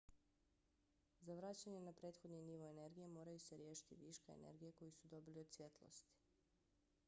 za 1.25 1.33
vraćanje 1.39 1.81
na 1.87 1.93
prethodni 1.99 2.41
nivo 2.47 2.69
energije 2.71 3.07
moraju 3.17 3.43
se 3.47 3.57
riješiti 3.61 3.97
viška 4.05 4.33
energije 4.33 4.71
koju 4.71 4.91
su 4.91 5.07
dobili 5.07 5.39
od 5.39 5.51
svjetlosti 5.51 6.11